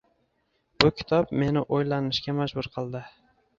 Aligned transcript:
Bu 0.83 0.89
kitob 1.01 1.35
meni 1.43 1.63
o‘ylanishga 1.79 2.37
majbur 2.41 2.73
qildi. 2.79 3.07